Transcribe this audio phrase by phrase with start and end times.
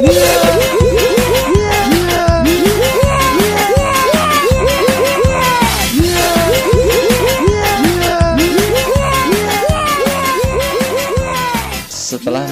[0.00, 0.16] Setelah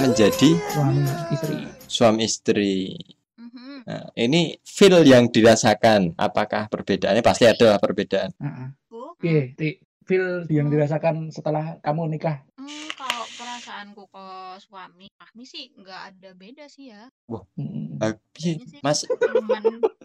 [0.05, 1.01] menjadi suami
[1.33, 1.57] istri
[1.89, 2.93] suami istri,
[3.41, 3.89] Mhm.
[3.89, 8.37] nah, ini feel yang dirasakan, apakah perbedaannya pasti ada lah perbedaan.
[8.37, 8.69] Heeh.
[8.93, 9.88] Aku, Oke, Ti.
[10.09, 14.27] Feel yang dirasakan setelah kamu nikah hmm, kalau perasaanku ke
[14.59, 17.07] suami, Fahmi sih nggak ada beda sih ya.
[17.31, 18.03] Mm.
[18.03, 18.59] Ah, piye?
[18.59, 19.07] Ini sih Mas,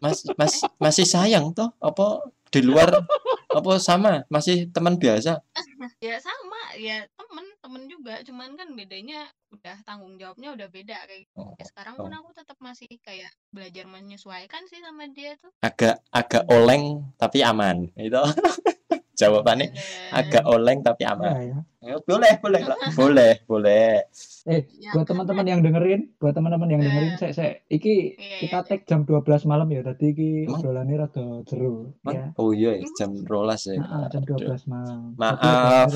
[0.04, 1.74] mas, mas, masih sayang toh?
[1.82, 2.22] Apa
[2.54, 3.02] di luar?
[3.50, 4.26] Apa sama?
[4.30, 5.42] Masih teman biasa?
[6.06, 11.26] ya sama ya temen temen juga cuman kan bedanya udah tanggung jawabnya udah beda kayak
[11.26, 11.38] gitu.
[11.38, 12.20] Oh, Ya, sekarang pun oh.
[12.20, 17.90] aku tetap masih kayak belajar menyesuaikan sih sama dia tuh agak agak oleng tapi aman.
[17.94, 18.22] Itu
[19.14, 19.80] jawabannya Dan-
[20.12, 21.32] agak oleng tapi Ya, aman.
[21.38, 21.58] ya.
[21.84, 22.80] Ya, boleh, boleh, lah.
[22.96, 24.08] boleh, boleh.
[24.46, 27.20] Eh, ya buat teman-teman yang dengerin, buat teman-teman yang dengerin, Eh.
[27.20, 28.68] saya, saya, iki Iya, kita iya.
[28.72, 29.84] tag jam 12 malam ya.
[29.84, 32.32] Tadi iki obrolannya rada jeru, ya.
[32.36, 33.76] Oh iya, jam rolas ya.
[33.78, 34.40] Nah, jam Aduh.
[34.40, 35.12] 12 malam.
[35.20, 35.88] Maaf.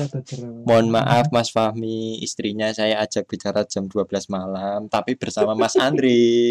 [0.62, 6.44] Mohon maaf Mas Fahmi, istrinya saya ajak bicara jam 12 malam, tapi bersama Mas Andri.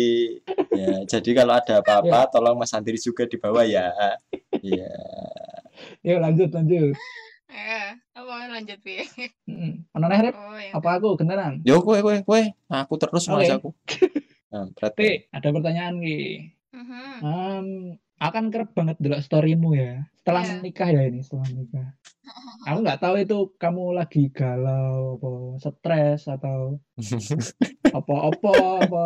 [0.78, 3.89] Ya, jadi kalau ada apa-apa tolong Mas Andri juga dibawa ya.
[4.61, 4.94] Iya.
[6.02, 6.95] Yuk lanjut, lanjut.
[7.47, 9.02] eh apa lanjut pi.
[9.95, 10.36] Ono neh, Rip?
[10.36, 11.64] oh ya Apa aku kenalan?
[11.64, 13.56] Yo kowe kowe kowe, aku terus Mas Oke.
[13.56, 13.69] aku.
[14.47, 16.19] Nah, Ti, berarti ada pertanyaan ki.
[16.72, 17.03] Mhm.
[17.19, 17.67] Um,
[18.16, 20.08] akan kerep banget delok storymu ya.
[20.23, 20.53] Setelah Iya.
[20.64, 21.88] menikah ya ini, setelah menikah.
[22.67, 25.30] Aku nggak tahu itu kamu lagi galau, apa
[25.64, 26.75] stres atau
[27.97, 29.06] apa-apa apa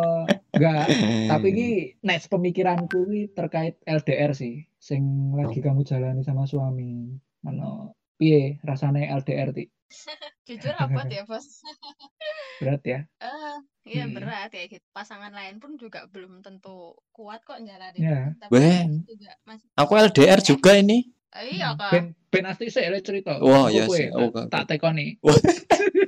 [0.58, 0.86] enggak.
[1.30, 1.68] Tapi ki
[2.02, 7.14] next pemikiranku ki terkait LDR sih, sing lagi kamu jalani sama suami.
[7.46, 9.64] Ano piye rasane LDR ti?
[10.48, 11.62] jujur apa ya bos
[12.62, 13.00] Berat ya?
[13.22, 14.14] eh iya Hmm.
[14.14, 18.20] berat ya gitu pasangan lain pun juga belum tentu kuat kok jalanin Ya.
[18.38, 19.02] tapi Weh.
[19.06, 21.10] juga masih aku LDR juga ini.
[21.32, 23.40] Iya kak Ben ben asti sik le cerita.
[23.40, 23.96] Wah, iya kowe?
[23.96, 24.08] sih.
[24.12, 24.50] Oh, Tak- oke.
[24.52, 25.06] tak tekoni.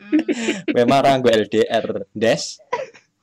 [0.04, 0.84] Hmm.
[0.87, 2.04] Marah gue LDR.
[2.12, 2.60] Des.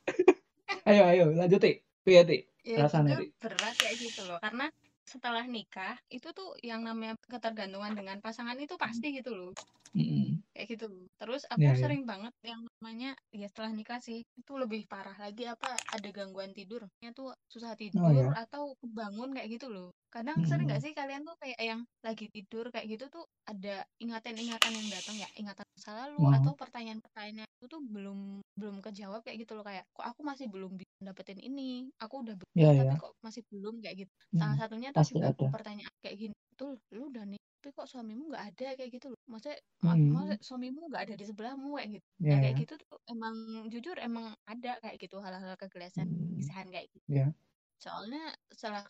[0.89, 1.77] Ayo ayo lanjut ti.
[2.01, 2.37] Piye ti?
[2.65, 4.69] ya Rasanya, jujur berat kayak gitu loh karena
[5.05, 9.51] setelah nikah itu tuh yang namanya ketergantungan dengan pasangan itu pasti gitu loh
[9.97, 10.40] Mm-mm.
[10.61, 10.85] Kayak gitu
[11.17, 11.81] terus aku Iya, iya.
[11.81, 16.53] sering banget yang namanya ya setelah nikah sih itu lebih parah lagi apa ada gangguan
[16.53, 18.29] tidurnya tuh susah tidur Oh, iya.
[18.37, 20.69] atau kebangun kayak gitu loh kadang sering Mm-mm.
[20.69, 25.15] nggak sih kalian tuh kayak yang lagi tidur kayak gitu tuh ada ingatan-ingatan yang datang
[25.17, 26.29] ya ingatan masa lalu Oh.
[26.29, 28.19] atau pertanyaan-pertanyaan itu tuh belum
[28.59, 32.35] belum kejawab kayak gitu loh kayak kok aku masih belum bisa dapetin ini aku udah
[32.37, 33.01] belum Iya, tapi iya.
[33.01, 34.61] kok masih belum kayak gitu salah Mm.
[34.61, 35.47] satunya tuh Pasti juga ada.
[35.49, 39.21] pertanyaan kayak gini betul lu udah nih tapi kok suamimu nggak ada kayak gitu loh
[39.29, 40.13] maksudnya Hmm.
[40.13, 42.61] maksudnya suamimu nggak ada di sebelahmu kayak gitu Iya, Nah, kayak iya.
[42.61, 43.35] gitu tuh emang
[43.73, 46.51] jujur emang ada kayak gitu hal-hal kegelisahan Hmm.
[46.73, 47.33] kayak gitu Iya.
[47.81, 48.21] soalnya
[48.53, 48.83] setelah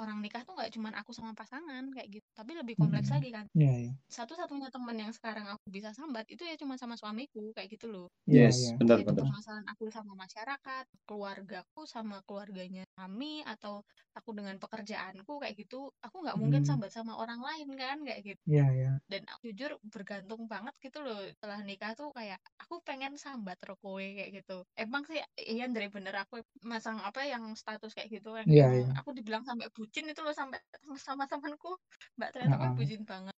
[0.00, 3.14] orang nikah tuh nggak cuman aku sama pasangan kayak gitu tapi lebih kompleks Mm-mm.
[3.14, 3.92] lagi kan Iya, iya.
[4.06, 8.06] satu-satunya teman yang sekarang aku bisa sambat itu ya cuma sama suamiku kayak gitu loh
[8.30, 8.72] Iya, Yes, iya.
[8.80, 9.26] benar yaitu benar.
[9.26, 13.82] permasalahan aku sama masyarakat keluargaku sama keluarganya kami atau
[14.16, 16.68] aku dengan pekerjaanku kayak gitu aku nggak mungkin Hmm.
[16.68, 18.90] sambat sama orang lain kan kayak gitu Iya, iya.
[19.06, 24.02] dan aku jujur bergantung banget gitu loh setelah nikah tuh kayak aku pengen sambat rokowe
[24.02, 28.50] kayak gitu emang sih iya dari bener aku masang apa yang status kayak gitu yang
[28.50, 28.86] Iya, emang iya.
[28.98, 30.60] aku dibilang sampai bucin itu loh sampai
[31.00, 31.78] sama temanku
[32.18, 33.36] mbak ternyata kan bucin banget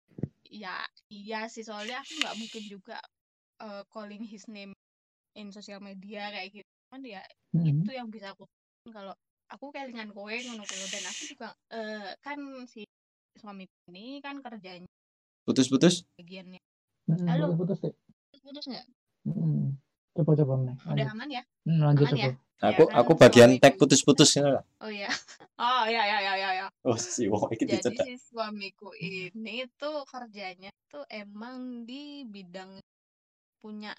[0.47, 2.97] ya iya sih soalnya aku nggak mungkin juga
[3.63, 4.71] uh, calling his name
[5.35, 7.21] in sosial media kayak gitu kan ya
[7.53, 7.83] Mm-mm.
[7.83, 8.47] itu yang bisa aku
[8.89, 9.13] kalau
[9.51, 12.87] aku kelingan kowe ngono dan aku juga eh kan si
[13.37, 14.87] suami ini kan kerjanya
[15.47, 16.03] Putus-putus.
[16.19, 16.59] bagiannya
[17.07, 17.55] Mm-mm, Halo.
[17.55, 17.79] Putus,
[18.43, 18.85] putus, nggak
[19.27, 19.79] Mm-mm.
[20.11, 20.75] Coba coba meneh.
[20.83, 22.31] udah aman ya Hmm, lanjut aman ya?
[22.57, 22.69] Coba.
[22.73, 24.63] Aku kan aku bagian suamiku- tag putus-putus ya lah.
[24.81, 25.09] oh iya
[25.61, 28.05] oh ya ya ya ya ya Oh, si wong iki jadi dicedak.
[28.05, 32.79] si suamiku ini tuh kerjanya tuh emang di bidang
[33.59, 33.91] punya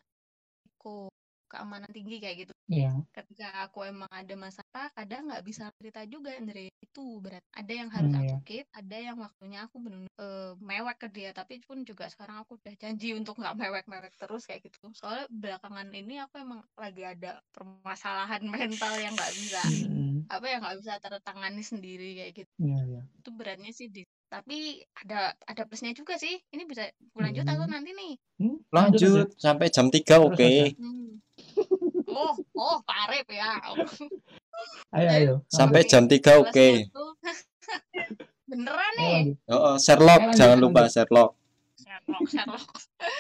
[0.77, 1.11] ko
[1.51, 2.55] keamanan tinggi kayak gitu.
[2.69, 3.09] Iya.
[3.17, 6.71] ketika aku emang ada masalah kadang nggak bisa cerita juga Andre.
[6.85, 7.43] Itu berat.
[7.51, 10.07] Ada yang harus Hmm, aku keep ada yang waktunya aku benar
[10.63, 11.31] mewek ke dia.
[11.35, 14.93] Tapi pun juga sekarang aku udah janji untuk nggak mewek-mewek terus kayak gitu.
[14.95, 20.29] Soalnya belakangan ini aku emang lagi ada permasalahan mental yang nggak bisa Mm-mm.
[20.29, 22.53] apa yang nggak bisa tertangani sendiri kayak gitu.
[22.59, 23.03] Iya, iya.
[23.19, 24.59] itu beratnya sih di tapi
[24.95, 27.73] ada ada plusnya juga sih ini bisa lanjut atau Hmm.
[27.73, 30.37] nanti nih Hmm, Lanjut sampai jam 3 oke.
[30.39, 31.19] Terus Hmm.
[32.07, 33.57] oh oh parep ya
[34.91, 35.35] Ayo, ayo.
[35.47, 36.69] Sampai jam 3 oke.
[36.89, 37.17] Tuh-
[38.49, 39.37] beneran nih lanjut.
[39.47, 40.71] Oh, oh, Sherlock Ayo, lanjut, jangan lanjut.
[40.71, 41.31] lupa Sherlock.
[41.77, 42.69] Sherlock Sherlock Sherlock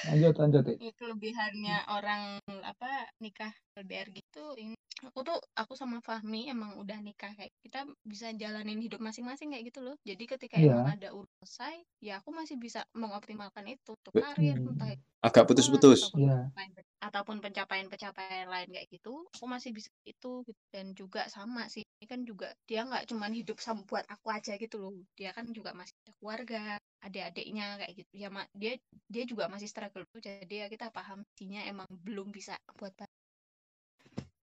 [0.05, 0.62] Lanjut lanjut.
[0.72, 2.22] Ini kelebihannya orang
[2.62, 4.75] apa nikah LDR gitu ini
[5.06, 9.71] aku tuh aku sama Fahmi emang udah nikah kayak kita bisa jalanin hidup masing-masing kayak
[9.71, 10.75] gitu loh jadi ketika Iya.
[10.75, 14.75] emang ada urusan selesai ya aku masih bisa mengoptimalkan itu untuk Be- karir Hmm.
[14.75, 16.37] entah itu agak putus-putus ataupun Iya.
[16.55, 20.61] pencapaian- ataupun pencapaian-pencapaian lain kayak gitu aku masih bisa itu gitu.
[20.75, 24.55] dan juga sama sih ini kan juga dia nggak cuman hidup sama buat aku aja
[24.59, 26.62] gitu loh dia kan juga masih ada keluarga
[27.03, 28.73] adik-adiknya kayak gitu ya dia
[29.06, 32.94] dia juga masih struggle tuh jadi ya kita paham dia emang belum bisa buat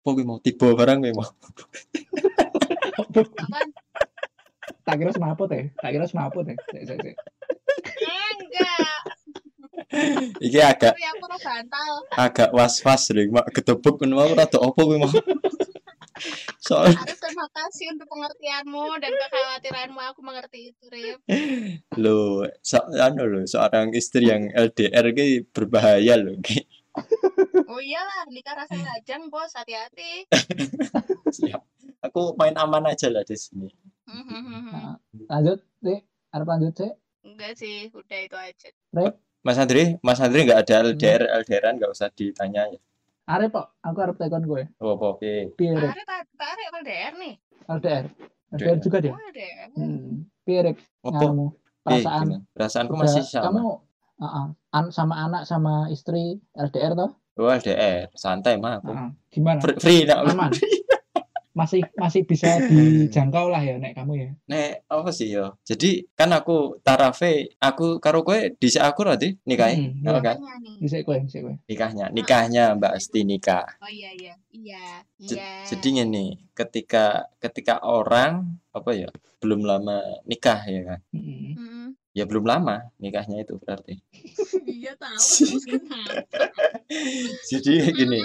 [0.07, 0.39] apa gue mau?
[0.39, 1.27] Tiba barang gue mau?
[4.87, 5.67] Tak kira semaput ya.
[5.83, 6.55] Tak kira semaput ya.
[6.71, 7.15] Sik, sik, sik.
[7.91, 8.99] Eh, enggak.
[10.39, 10.95] Iki agak
[12.15, 15.11] agak was-was deh mak ketebuk ngono mau rada opo gue mau?
[16.63, 21.17] Soalnya Arif terima kasih untuk pengertianmu dan kekhawatiranmu aku mengerti itu Rif
[21.95, 26.66] lo so, anu lo seorang istri yang LDR ki berbahaya lo ki
[27.67, 30.25] oh iyalah nikah rasa lajang bos hati-hati
[31.35, 31.61] siap
[31.99, 33.69] aku main aman aja lah di sini
[34.07, 34.95] Nah,
[35.29, 35.99] lanjut, Sik.
[36.31, 36.93] Arep lanjut, Sik.
[37.21, 38.67] enggak sih udah itu aja
[39.41, 42.79] Mas Andri Mas Andri nggak ada LDR LDRan nggak usah ditanya ya
[43.27, 44.63] Arep kok, aku arep tekan gue.
[44.79, 45.91] oh apa oke Piye, Rek?
[45.91, 47.33] Arif Pak Arif LDR nih
[47.67, 48.05] LDR.
[48.49, 49.11] LDR juga dia.
[49.11, 50.23] oh LDR Hmm.
[50.41, 50.77] Piye, Rek?
[51.03, 51.45] apa Ngamu.
[51.45, 51.51] eh,
[51.83, 52.23] Perasaan.
[52.23, 52.39] gimana?
[52.49, 53.67] perasaanku masih sama Kamu
[54.17, 57.11] uh-uh, an- sama anak sama istri LDR toh?
[57.37, 59.09] Oh LDR santai mah aku Uh-uh.
[59.29, 59.59] Gimana?
[59.61, 60.51] free, free nak Aman.
[61.57, 64.29] Masih masih bisa dijangkau lah ya nek kamu ya.
[64.45, 65.57] Nek apa sih yo?
[65.65, 70.21] Jadi kan aku tarafe aku karo kowe dhisik aku berarti nikah Hmm, iya.
[70.21, 70.37] kan?
[70.77, 71.57] Bisa kowe, bisa kowe.
[71.65, 73.65] nikahnya nikahnya Mbak Asti nikah.
[73.81, 74.83] oh iya iya iya
[75.17, 79.09] iya Jadi ngene, ketika ketika orang apa ya
[79.41, 79.97] belum lama
[80.29, 80.99] nikah ya kan?
[81.09, 81.36] Mm-mm.
[82.17, 84.01] Ya belum lama nikahnya itu berarti.
[84.65, 85.21] iya tahu
[87.45, 88.19] Jadi gini,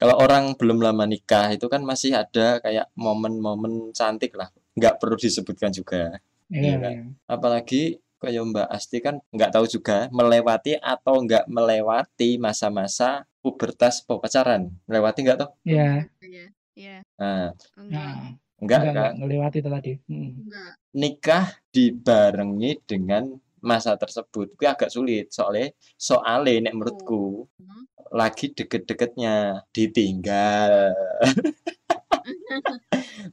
[0.00, 4.48] kalau orang belum lama nikah itu kan masih ada kayak momen-momen cantik lah.
[4.72, 6.16] Nggak perlu disebutkan juga.
[6.48, 6.92] Iya, kan?
[6.96, 7.04] iya.
[7.28, 14.72] apalagi kayak Mbak Asti kan nggak tahu juga melewati atau nggak melewati masa-masa pubertas pacaran
[14.88, 16.08] melewati nggak tuh Iya.
[16.24, 19.92] iya iya nah Nah, enggak enggak, kan enggak ngelewati itu tadi.
[20.06, 20.30] Mm.
[20.44, 23.22] enggak nikah dibarengi dengan
[23.58, 27.84] masa tersebut itu agak sulit soalnya soalnya nek menurutku Hmm.
[28.08, 30.72] lagi deket-deketnya ditinggal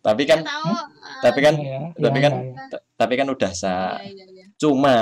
[0.01, 0.71] tapi Iya kan tahu
[1.21, 1.79] tapi kan Iya, ya.
[1.95, 2.79] tapi Iya, kan iya, iya.
[2.95, 4.97] tapi kan udah sah iya iya iya cuma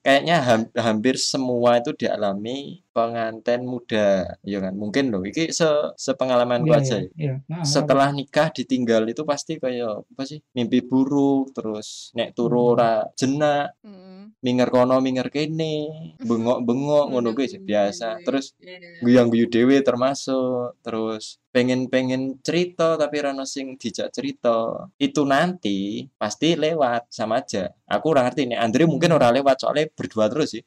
[0.00, 5.66] kayaknya ham- hampir semua itu dialami pengantin muda ya kan mungkin loh ini se
[5.96, 7.12] sepengalamanku Iya, aja iya, ya.
[7.18, 7.34] iya.
[7.48, 12.72] Nah, setelah nikah ditinggal itu pasti kayak apa sih mimpi buruk terus nek turu Hmm.
[12.72, 14.36] ora jenak Mm.
[14.38, 15.74] minger kono minger kene
[16.20, 18.78] bengok-bengok ngono kuwi sih Iya, biasa iya, terus iya.
[18.98, 25.78] guyang-guyu dhewe termasuk terus pengen-pengen cerita tapi rano sing dijak cerita itu nanti
[26.14, 29.18] pasti lewat sama aja aku ora ngerti nih Andre mungkin Hmm.
[29.18, 30.62] ora lewat soalnya berdua terus sih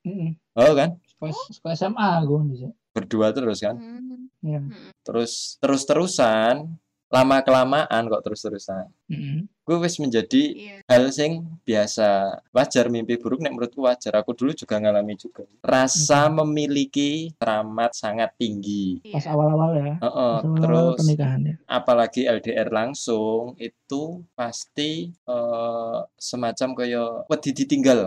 [0.55, 2.69] oh kan Sekolah, sekolah SMA aku bisa.
[2.91, 4.31] berdua terus kan Mm.
[4.39, 4.59] Iya.
[4.61, 4.89] Mm.
[5.01, 9.45] terus terus-terusan lama kelamaan kok terus-terusan Mm-mm.
[9.61, 11.31] gue wis menjadi iya hal sing
[11.61, 12.07] biasa
[12.49, 18.31] wajar mimpi buruk nek menurutku wajar aku dulu juga ngalami juga rasa memiliki keramat sangat
[18.35, 19.93] tinggi iya Pas awal-awal ya.
[19.95, 21.55] Heeh, Pas awal-awal terus pernikahan ya.
[21.69, 24.03] apalagi LDR langsung itu
[24.33, 27.99] pasti eh, semacam kayak wedi ditinggal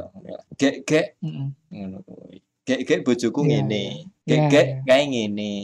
[0.54, 1.48] gek gek Mm-mm.
[1.70, 1.98] ngono
[2.68, 3.80] gek gek bojoku Iya, ngene.
[3.80, 4.04] iya.
[4.22, 4.76] gek Iya, gek iya.
[4.84, 5.54] kayak ngene.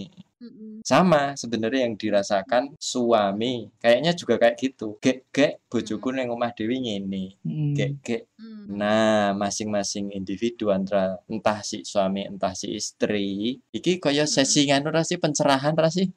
[0.84, 3.72] Sama sebenarnya yang dirasakan suami.
[3.78, 4.96] Kayaknya juga kayak gitu.
[4.98, 7.36] Gek gek bojoku neng omah dewi ngene.
[7.40, 7.72] Mm-mm.
[7.72, 8.76] gek gek Mm.
[8.76, 13.60] nah masing-masing individu antara entah si suami entah si istri.
[13.70, 14.32] Iki kaya Mm.
[14.32, 15.16] sesi nganu ra sih?
[15.16, 16.08] Pencerahan ra sih?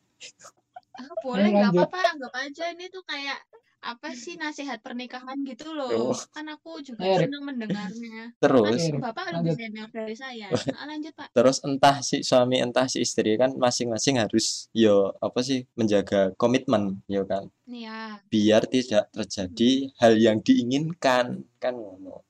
[0.98, 3.38] Ah, boleh nggak apa-apa anggap aja ini tuh kayak
[3.82, 6.12] apa sih nasihat pernikahan gitu loh?
[6.12, 6.18] Oh.
[6.34, 8.34] kan aku juga Ayo, senang mendengarnya.
[8.34, 8.82] Kan terus?
[8.82, 9.02] Iya, Rip.
[9.06, 10.48] bapak lebih senior dari saya.
[10.78, 11.34] Ah, lanjut pak.
[11.34, 17.02] Terus entah si suami entah si istri kan masing-masing harus yo apa sih menjaga komitmen
[17.10, 17.50] yo kan?
[17.66, 22.22] Nih ya biar tidak terjadi hal yang diinginkan kan ngono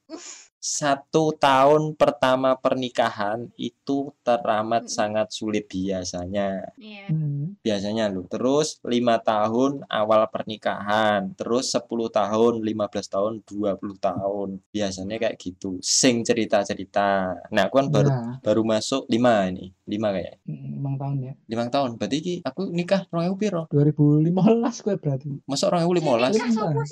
[0.68, 4.92] satu tahun pertama pernikahan itu teramat Mm-mm.
[4.92, 7.56] sangat sulit biasanya iya Mm.
[7.64, 15.16] biasanya loh terus lima tahun awal pernikahan terus 10 tahun 15 tahun 20 tahun biasanya
[15.16, 20.44] kayak gitu sing cerita-cerita nah aku kan baru Nah, baru masuk lima ini lima kayak
[20.44, 21.34] mm, emang tahun ya.
[21.48, 25.30] lima tahun berarti iki aku nikah rong ewu piro 2015 gue berarti.
[25.44, 26.86] masuk rong ewu Sing limolas nikah Sumpah.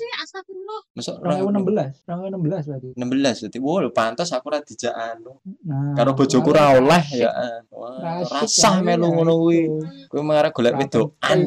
[0.66, 2.88] Astagfirullah Masuk 2016, 2016 berarti.
[2.96, 3.58] 16 berarti.
[3.60, 5.38] Wow, pantas aku ora dijak anu.
[5.64, 7.30] Nah, Karo bojoku malah ra oleh ya.
[7.70, 9.60] Wah, Asik rasah melu ngono kuwi.
[10.08, 11.38] Kowe mengarah golek Ra wedokan.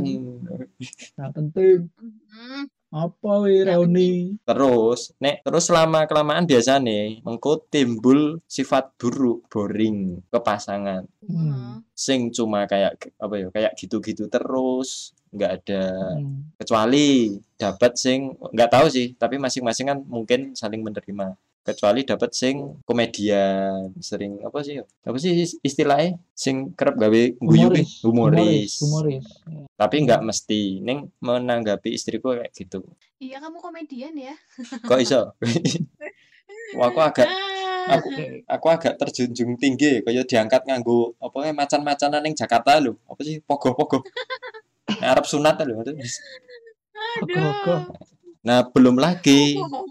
[1.17, 1.89] Nah, penting.
[2.89, 4.33] Apa Ya, reuni?
[4.41, 11.05] Terus, nek terus selama kelamaan biasa nih, mengko timbul sifat buruk, boring ke pasangan.
[11.21, 11.85] Hmm.
[11.93, 15.83] Sing cuma kayak apa ya, kayak gitu-gitu terus, nggak ada
[16.17, 16.49] Hmm.
[16.57, 21.37] kecuali dapat sing nggak tahu sih, tapi masing-masing kan mungkin saling menerima.
[21.59, 24.79] Kecuali dapat sing komedian, sering apa sih?
[24.81, 26.17] Apa sih istilahnya?
[26.33, 28.79] Sing kerap gawe guyu ki, humoris.
[28.81, 29.25] Humoris.
[29.45, 29.67] Ya.
[29.77, 30.81] Tapi nggak mesti.
[30.81, 32.81] Ning menanggapi istriku kayak gitu.
[33.21, 34.33] Iya kamu komedian ya.
[34.87, 35.35] Kok iso?
[36.79, 37.27] Wah, aku agak
[37.89, 38.09] Ah, aku
[38.45, 43.41] aku agak terjunjung tinggi kaya diangkat nganggo apa ya macan-macanan ning Jakarta lho apa sih
[43.41, 44.05] pogo-pogo
[45.01, 47.75] Arab sunat lho Ogo-ogo.
[48.45, 49.89] nah belum lagi Aduh.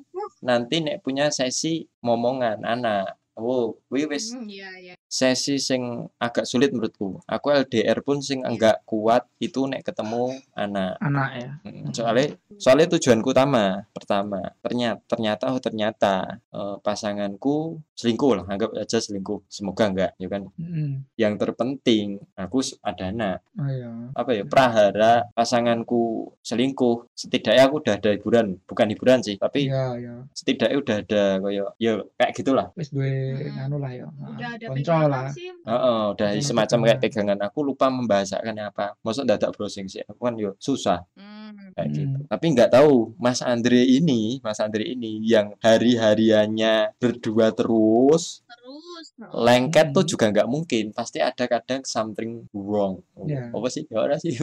[0.49, 1.69] Nanti nek punya sesi
[2.07, 3.05] momongan anak
[3.38, 4.88] oh wis Hmm, Iya iya.
[5.09, 7.19] Sesi sing agak sulit menurutku.
[7.25, 11.00] Aku LDR pun sing enggak kuat itu nek ketemu anak.
[11.00, 11.50] Anak ya.
[11.65, 14.53] Mm, soalnya soalnya tujuanku utama pertama.
[14.61, 16.15] Ternyata ternyata oh ternyata
[16.53, 19.49] eh, pasanganku selingkuh lah anggap aja selingkuh.
[19.49, 20.45] Semoga enggak ya kan?
[20.61, 21.09] Hmm.
[21.17, 23.38] yang terpenting aku ada anak.
[23.57, 23.91] Oh iya.
[24.12, 24.45] apa ya?
[24.45, 27.09] Prahara pasanganku selingkuh.
[27.17, 28.61] Setidaknya aku udah ada hiburan.
[28.69, 30.15] Bukan hiburan sih tapi Iya, iya.
[30.37, 32.67] setidaknya udah ada kayak ya kayak gitulah.
[32.77, 33.09] Wis duwe
[33.49, 33.81] Hmm.
[33.81, 34.07] lah ya.
[34.07, 34.67] Udah ada
[35.00, 35.31] Pegangan lah.
[35.31, 35.49] sih.
[35.49, 37.38] Heeh, udah Sama semacam kayak pegangan.
[37.40, 41.71] aku lupa membahasakannya apa maksud dadak browsing sih aku kan yo susah Hmm.
[41.73, 41.95] kayak Hmm.
[41.95, 42.19] gitu.
[42.26, 49.07] Tapi nggak tahu Mas Andre ini, Mas Andre ini yang hari-hariannya berdua terus, Terus.
[49.31, 50.11] lengket tuh Hmm.
[50.11, 50.85] juga nggak mungkin.
[50.93, 53.00] Pasti ada kadang something wrong.
[53.23, 53.49] Ya.
[53.49, 53.85] Apa sih?
[53.85, 54.37] Ya sih.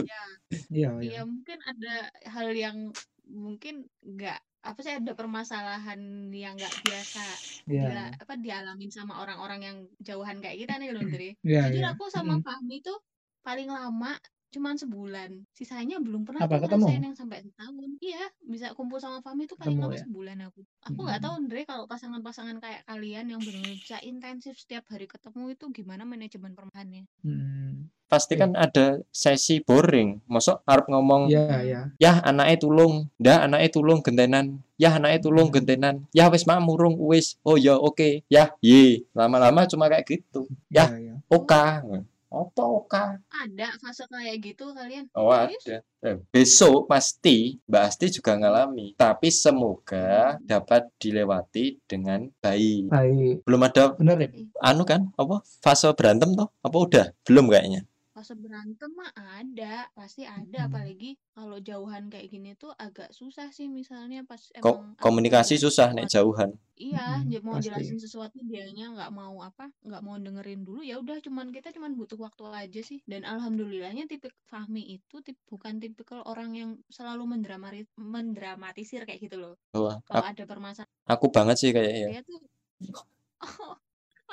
[0.70, 1.10] Iya, iya.
[1.10, 1.94] Ya mungkin ada
[2.28, 2.90] hal yang
[3.26, 4.38] mungkin nggak
[4.70, 6.00] apa sih ada permasalahan
[6.34, 7.20] yang nggak biasa
[7.66, 11.04] dia apa dialamin sama orang-orang yang jauhan kayak kita nih loh.
[11.46, 11.88] Iya, Jujur iya.
[11.92, 12.42] aku sama Mm.
[12.44, 12.98] Fahmi tuh
[13.46, 14.12] paling lama
[14.56, 15.30] cuman sebulan.
[15.52, 16.88] Sisanya belum pernah Apa, ketemu?
[16.88, 17.90] yang sampai setahun.
[18.00, 20.00] Iya, bisa kumpul sama Fahmi tuh paling lama ya?
[20.02, 20.64] sebulan aku.
[20.82, 21.24] Aku nggak Mm.
[21.28, 26.02] tahu Andre kalau pasangan-pasangan kayak kalian yang benar-benar bisa intensif setiap hari ketemu itu gimana
[26.02, 27.04] manajemen permahannya.
[27.20, 27.92] Hmm.
[28.06, 30.22] Pasti kan ada sesi boring.
[30.30, 31.80] Mosok harus ngomong, Iya, iya.
[31.98, 35.58] ya anaknya tulung, dah anaknya tulung gentenan, ya anaknya tulung Hmm.
[35.58, 40.46] gentenan, ya wis mak murung wis, oh ya oke, ya ye, lama-lama cuma kayak gitu,
[40.70, 40.86] Ya.
[40.86, 41.14] Iya, iya.
[41.26, 45.06] oka, apa oka, Ada fase kayak gitu kalian?
[45.14, 45.82] Oh ada.
[46.02, 48.94] Eh, besok pasti Mbak Asti juga ngalami.
[48.98, 52.90] Tapi semoga dapat dilewati dengan baik.
[52.90, 53.36] Baik.
[53.46, 54.28] Belum ada Bener ya?
[54.62, 55.10] anu kan?
[55.14, 55.42] Apa?
[55.62, 56.50] Fase berantem toh?
[56.62, 57.06] Apa udah?
[57.26, 57.86] Belum kayaknya.
[58.16, 60.64] Fase berantem mah ada, pasti ada.
[60.64, 60.72] Hmm.
[60.72, 65.64] Apalagi kalau jauhan kayak gini tuh agak susah sih misalnya pas Ko- emang komunikasi ngejelasin
[65.68, 66.16] susah nek sesuatu.
[66.16, 66.50] jauhan.
[66.80, 67.68] Iya, dia mau pasti.
[67.68, 71.92] jelasin sesuatu dianya nggak mau apa, nggak mau dengerin dulu ya udah cuman kita cuman
[71.92, 73.04] butuh waktu aja sih.
[73.04, 79.36] Dan alhamdulillahnya tipik Fahmi itu tip, bukan tipikal orang yang selalu mendramati, mendramatisir kayak gitu
[79.36, 79.60] loh.
[79.76, 82.16] Kalau aku, ada permasalahan aku banget sih kayaknya.
[82.16, 82.40] dia tuh
[83.44, 83.76] oh,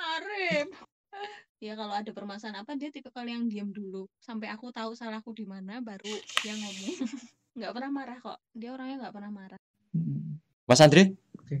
[0.00, 0.72] Arif.
[1.64, 5.48] Ya kalau ada permasalahan apa dia tipikal yang diam dulu sampai aku tahu salahku di
[5.48, 6.12] mana baru
[6.44, 6.92] dia ngomong.
[7.56, 8.36] Nggak pernah marah kok.
[8.52, 9.60] Dia orangnya nggak pernah marah.
[10.68, 11.16] Mas Andre?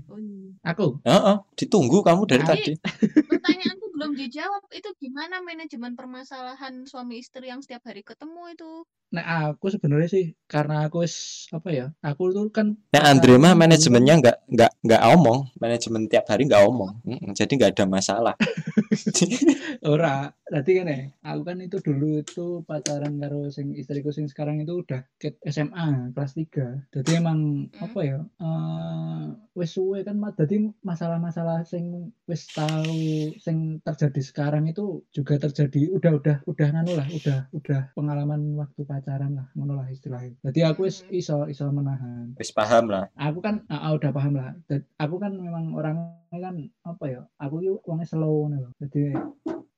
[0.08, 0.50] Oh, iya.
[0.64, 0.98] Aku.
[1.04, 2.72] Heeh, ditunggu kamu dari Nah, tadi.
[3.30, 4.62] Pertanyaanku belum dijawab.
[4.72, 8.72] Itu gimana manajemen permasalahan suami istri yang setiap hari ketemu itu?
[9.14, 11.86] Nah, aku sebenarnya sih karena aku wis apa ya?
[12.02, 16.66] Aku tuh kan Nek Andre mah manajemennya nggak nggak nggak omong, manajemen tiap hari nggak
[16.66, 16.98] omong,
[17.30, 18.34] jadi nggak ada masalah.
[19.86, 20.34] ora.
[20.54, 24.86] Tadi kan ya, aku kan itu dulu itu pacaran karo sing istriku sing sekarang itu
[24.86, 26.78] udah ke SMA kelas 3.
[26.94, 27.82] Jadi emang Hmm.
[27.82, 28.18] apa ya?
[28.38, 29.24] eh
[29.58, 36.12] wis suwe kan jadi masalah-masalah sing wis tahu sing terjadi sekarang itu juga terjadi udah
[36.22, 40.38] udah udah nganu lah, udah udah pengalaman waktu pacaran lah, ngono lah istilahnya.
[40.46, 41.18] Jadi aku wis Hmm.
[41.18, 42.30] iso iso menahan.
[42.38, 43.10] Wis paham lah.
[43.18, 46.54] aku kan ah, ah, udah paham lah Dan aku kan memang orangnya kan
[46.86, 48.72] apa ya aku itu orangnya slow ngono loh.
[48.80, 49.14] Jadi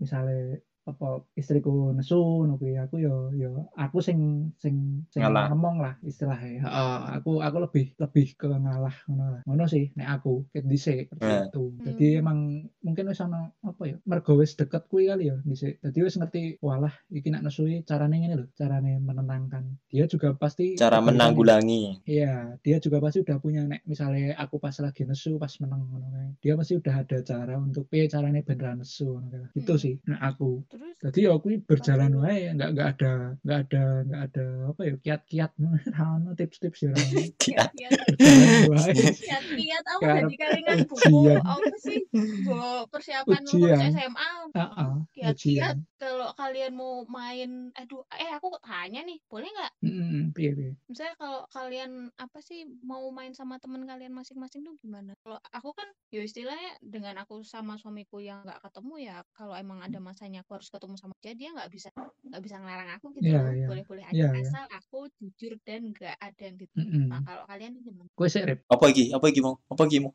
[0.01, 4.19] misalnya apa istriku nesu ngono kuwi aku yo yo aku sing
[4.55, 5.51] sing sing Ngalah.
[5.51, 10.09] ngomong lah istilahnya Heeh, aku aku lebih lebih ke ngalah ngono lah ngono sih nek
[10.17, 11.45] aku ket dhisik seperti Eh.
[11.51, 12.21] itu jadi Hmm.
[12.23, 12.39] emang
[12.81, 16.63] mungkin wis ana apa ya mergo wis deket kuwi kali ya dhisik jadi wis ngerti
[16.63, 22.05] walah iki nak nesui carane ngene lho carane menenangkan dia juga pasti Cara menanggulangi.
[22.05, 26.07] Iya, dia juga pasti udah punya nek misalnya aku pas lagi nesu, pas meneng ngono
[26.13, 26.29] kae.
[26.39, 29.51] Dia pasti udah ada cara untuk piye carane beneran nesu ngono.
[29.57, 29.81] Gitu Hmm.
[29.81, 30.69] sih nek aku.
[30.77, 30.95] Terus?
[31.01, 35.51] Jadi ya aku berjalan wae, nggak nggak ada nggak ada nggak ada apa ya kiat-kiat.
[36.17, 36.93] Ono tips-tips ya.
[37.43, 38.93] kiat kiat Berjalan wae.
[39.25, 42.01] kiat kiat aku jadi kalingan buku apa sih?
[42.13, 43.81] Buku persiapan lulus.
[43.97, 45.77] SMA Heeh, kiat kiat ujian.
[45.97, 50.73] Kalau kalian mau main aduh eh aku tanya nih boleh nggak Heeh, piye piye.
[50.89, 55.73] misalnya kalau kalian apa sih mau main sama teman kalian masing-masing tuh gimana kalau aku
[55.73, 60.45] kan ya istilahnya dengan aku sama suamiku yang nggak ketemu ya kalau emang ada masanya
[60.45, 61.89] aku harus ketemu sama dia dia nggak bisa
[62.29, 63.67] nggak bisa ngelarang aku gitu Iya, loh iya.
[63.67, 64.43] boleh-boleh aja Iya, iya.
[64.45, 67.05] asal aku jujur dan nggak ada yang di Heeh.
[67.09, 68.61] nah kalau kalian gimana Kowe sik rip.
[68.69, 69.13] Apa iki?
[69.13, 69.61] Apa iki mau?
[69.69, 70.13] Apa iki mau?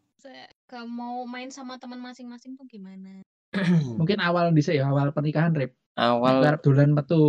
[0.88, 3.22] mau main sama teman masing-masing tuh gimana
[4.00, 5.75] Mungkin awal dhisik ya, awal pernikahan rip.
[5.91, 7.24] Nek awal arep dolan metu.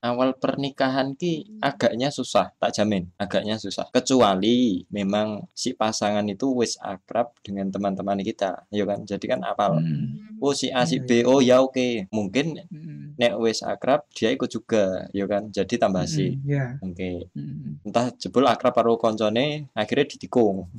[0.00, 1.60] awal pernikahan ki Hmm.
[1.60, 3.90] agaknya susah, tak jamin, agaknya susah.
[3.90, 9.02] Kecuali memang si pasangan itu wis akrab dengan teman-teman kita, ya kan?
[9.02, 9.82] Jadi kan apal.
[9.82, 10.14] Hmm.
[10.14, 10.38] Hmm.
[10.40, 12.06] Oh si A si Iya, B, oh ya oke.
[12.08, 13.18] Mungkin Heeh.
[13.18, 15.50] nek wis akrab dia ikut juga, ya kan?
[15.50, 16.38] Jadi tambah sih.
[16.38, 16.64] Heeh, ya.
[16.80, 17.28] Oke.
[17.28, 17.82] Heeh.
[17.82, 20.70] Entah jebul akrab karo koncone akhirnya ditikung.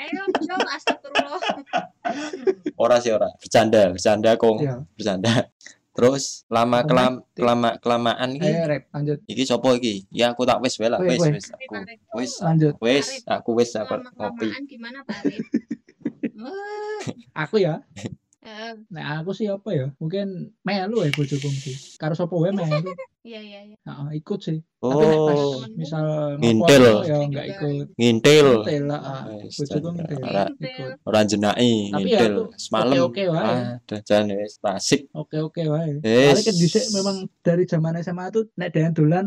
[0.00, 0.22] ayo
[0.72, 1.40] astagfirullah
[2.74, 4.74] Ora sih ora, bercanda, bercanda kong, Iya.
[4.94, 5.30] bercanda.
[5.90, 9.16] Terus lama kelam kelama kelamaan iki Ayo rip, lanjut.
[9.26, 10.06] iki sopo iki?
[10.08, 11.30] Ya aku tak wis wae lah, Kowe, wis kowe.
[11.30, 11.72] wis aku.
[12.14, 12.72] Wis Lanjut.
[12.78, 14.48] wis Arif, aku wis aku ngopi.
[14.66, 15.16] gimana Pak
[17.36, 17.80] Aku ya,
[18.40, 19.86] eh, Nah, aku sih apa ya?
[20.00, 21.72] Mungkin melu ya bojoku mesti.
[21.96, 22.90] Karo sapa wae melu.
[23.28, 24.58] iya iya iya Heeh, ikut sih.
[24.80, 26.04] Tapi nek pas Oh, misal
[26.40, 26.84] Ngintil.
[27.04, 27.86] ya enggak ikut.
[28.00, 28.46] ngintil.
[28.64, 29.00] Ngintil lah.
[29.04, 29.22] ah.
[29.28, 30.18] Bojoku ngintil.
[30.24, 30.92] ora Ikut.
[31.04, 32.94] ora jenaki Tapi ya ngintil semalam.
[32.96, 33.56] oke-oke wae.
[33.76, 35.00] Ada jan wis klasik.
[35.12, 35.90] Oke-oke wae.
[36.00, 36.32] Wis.
[36.32, 39.26] Paling kan dhisik memang dari zaman SMA tuh nek dolan dolan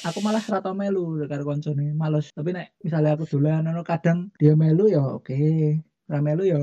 [0.00, 2.32] aku malah rata melu karo koncone, males.
[2.32, 5.36] Tapi nek misalnya aku dolan ono kadang dia melu ya oke.
[6.08, 6.56] Ora melu ya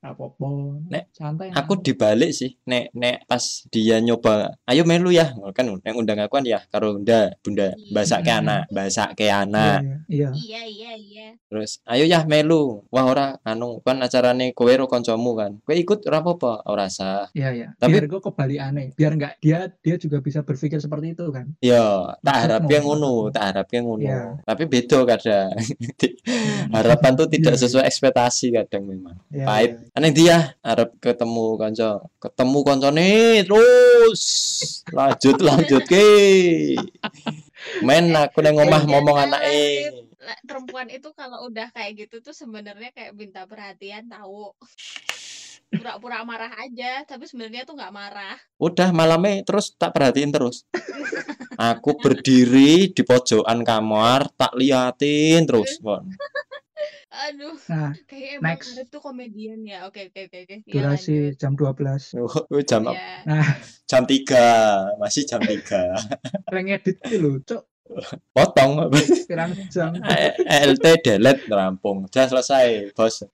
[0.00, 0.78] apa-apa.
[0.86, 1.50] Nek santai.
[1.50, 6.38] Aku dibalik sih, nek nek pas dia nyoba, ayo melu ya, kan nek undang aku
[6.38, 8.40] kan ya karo bunda, bunda basake Hmm.
[8.40, 9.78] anak, basake Iya, anak.
[10.06, 10.30] iya.
[10.30, 12.84] iya iya iya Terus ayo ya melu.
[12.88, 15.52] Wah ora anu kan acarane kowe ro kancamu kan.
[15.62, 17.26] Kowe ikut ora apa-apa, ora sah.
[17.32, 17.68] Iya ya.
[17.74, 18.84] Tapi- Biar gue kebalikane.
[18.94, 21.50] Biar enggak dia dia juga bisa berpikir seperti itu kan.
[21.58, 24.04] Ya, tak Maksudmu, harapnya ngono, tak harapnya ngono.
[24.04, 24.20] Iya.
[24.44, 25.50] Tapi beda kadang.
[26.70, 27.62] Harapan tuh tidak Iya.
[27.64, 29.16] sesuai ekspektasi kadang memang.
[29.28, 29.70] Iya, Pahit.
[29.72, 29.88] iya.
[29.98, 34.22] Aneh dia arep ketemu kanca, ketemu kancane terus
[34.94, 36.06] lanjut lanjut ke.
[37.82, 39.66] Men aku nang omah Iya, ngomong iya, anake.
[40.22, 44.54] Lah, perempuan itu kalau udah kayak gitu tuh sebenarnya kayak minta perhatian tahu
[45.74, 50.62] pura-pura marah aja tapi sebenarnya tuh nggak marah Udah malamnya terus tak perhatiin terus.
[51.58, 55.82] Aku berdiri di pojokan kamar, tak liatin terus.
[55.82, 56.06] Kon.
[57.28, 58.72] Aduh Nah, kayak emang Next.
[58.72, 61.36] Arif tuh komedian ya oke oke oke oke Iya, durasi lanjut.
[61.36, 62.16] jam 12.
[62.16, 63.08] Oh, jam Iya.
[63.24, 63.46] Nah,
[63.84, 65.92] jam 3, masih jam 3.
[66.48, 67.62] reng edit lho, cok.
[68.30, 68.92] Potong.
[69.24, 69.96] Pirang jam.
[70.12, 70.32] Eh,
[70.66, 72.04] LT delete rampung.
[72.06, 73.24] Sudah selesai, Bos.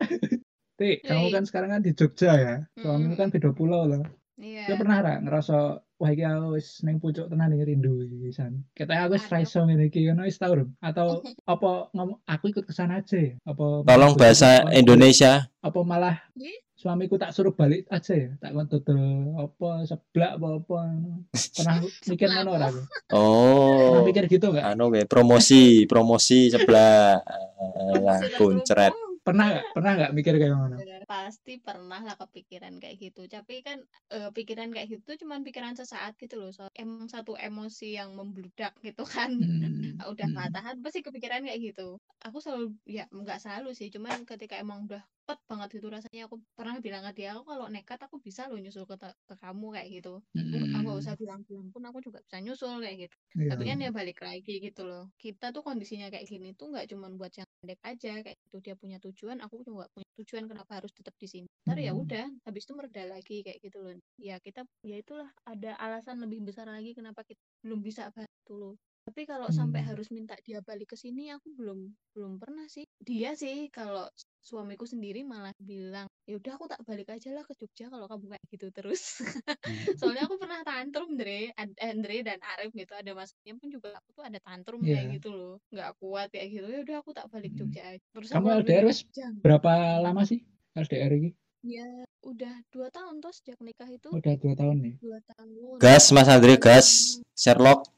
[0.75, 2.55] Tik, kamu kan sekarang kan di Jogja ya.
[2.75, 4.03] Suamimu kan beda pulau loh.
[4.37, 5.57] Iya Dia pernah ra ngerasa
[5.95, 8.67] wah iki aku wis ning pucuk tenan iki rindu iki pisan.
[8.71, 10.55] Katanya aku wis ra iso ngene iki ngono wis tau?
[10.81, 13.33] Atau apa ngomong aku ikut ke sana aja ya?
[13.43, 15.47] Apa Tolong bahasa kon- Indonesia.
[15.59, 16.61] Apa malah Ih.
[16.75, 18.29] suamiku tak suruh balik aja ya?
[18.37, 19.01] Tak kon dodol
[19.39, 20.79] apa seblak apa apa.
[21.31, 21.77] Pernah
[22.11, 22.81] mikir ngono ora aku?
[23.09, 24.03] Pernah Oh.
[24.03, 24.67] mikir gitu enggak?
[24.67, 27.23] Anu we promosi, promosi sebelah
[27.63, 28.93] eh, lah kuncret.
[29.25, 29.67] Pernah enggak?
[29.75, 30.79] Pernah enggak mikir kayak ngono?
[31.05, 33.79] pasti pernah lah kepikiran kayak gitu tapi kan
[34.13, 38.73] eh, pikiran kayak gitu cuman pikiran sesaat gitu loh so emang satu emosi yang membludak
[38.81, 40.01] gitu kan Hmm.
[40.11, 40.57] udah nggak hmm.
[40.57, 45.03] tahan pasti kepikiran kayak gitu aku selalu ya nggak selalu sih cuman ketika emang udah
[45.27, 46.21] pet banget gitu rasanya.
[46.29, 48.97] Aku pernah bilang ke dia aku kalau nekat aku bisa loh nyusul ke,
[49.29, 50.11] ke kamu kayak gitu.
[50.41, 53.17] Aku aku nggak usah bilang-bilang pun aku juga bisa nyusul kayak gitu.
[53.35, 53.51] Iya.
[53.51, 55.03] tapi kan ya balik lagi gitu loh.
[55.21, 58.57] Kita tuh kondisinya kayak gini tuh nggak cuman buat yang pendek aja kayak gitu.
[58.65, 61.49] Dia punya tujuan aku juga punya tujuan kenapa harus tetap di sini.
[61.69, 61.97] Ntar ya Mm.
[61.97, 63.93] udah habis itu mereda lagi kayak gitu loh.
[64.21, 68.75] Ya kita ya itulah ada alasan lebih besar lagi kenapa kita belum bisa bantu loh.
[69.05, 69.85] Tapi kalau sampai Hmm.
[69.85, 74.07] harus minta dia balik ke sini aku belum belum pernah sih dia sih kalau
[74.39, 78.29] suamiku sendiri malah bilang ya udah aku tak balik aja lah ke Jogja kalau kamu
[78.31, 79.21] kayak gitu terus
[80.01, 84.25] soalnya aku pernah tantrum Andre Andre dan Arif gitu ada masanya pun juga aku tuh
[84.25, 85.15] ada tantrum kayak Iya.
[85.17, 87.61] gitu loh nggak kuat kayak gitu ya udah aku tak balik Hmm.
[87.63, 88.85] Jogja aja terus Kamu LDR
[89.39, 90.41] berapa lama sih
[90.75, 91.31] LDR ini?
[91.63, 91.89] ya
[92.21, 94.95] udah dua tahun toh sejak nikah itu Udah dua tahun nih.
[94.99, 97.17] dua tahun Gas Mas Andre, gas.
[97.35, 97.89] Sherlock.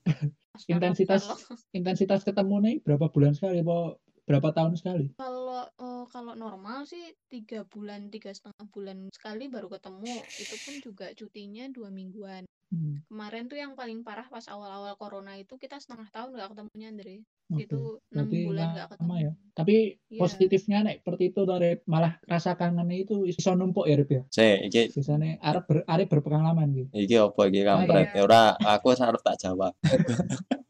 [0.65, 1.41] Intensitas Sherlock.
[1.71, 3.61] intensitas ketemu nih berapa bulan sekali?
[3.61, 5.15] Apa berapa tahun sekali?
[5.15, 10.15] Kalau eh, kalau normal sih tiga bulan tiga setengah bulan sekali baru ketemu.
[10.37, 12.43] Itu pun juga cutinya dua mingguan.
[12.67, 16.89] Hmm, Kemarin tuh yang paling parah pas awal-awal corona itu kita setengah tahun nggak ketemunya
[16.91, 17.17] Andre.
[17.47, 17.63] oke.
[17.63, 17.79] Itu
[18.11, 19.15] enam bulan nggak ketemu.
[19.23, 19.33] ya.
[19.55, 20.19] Tapi Iya.
[20.19, 24.23] positifnya nek seperti itu dari malah rasa kangennya itu iso numpuk ya Rip ya.
[24.35, 26.91] Saya iki Biasanya arep ber, arep berpengalaman gitu.
[26.93, 28.19] iki apa iki kampret iya.
[28.19, 29.71] ya ora aku harus tak jawab.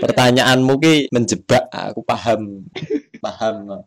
[0.00, 2.64] Pertanyaanmu ki menjebak aku paham.
[3.20, 3.80] Paham.